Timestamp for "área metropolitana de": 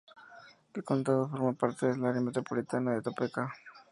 2.03-3.03